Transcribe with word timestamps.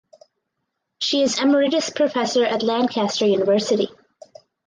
She 0.97 1.21
is 1.21 1.39
Emeritus 1.39 1.91
Professor 1.91 2.43
at 2.43 2.63
Lancaster 2.63 3.27
University. 3.27 3.87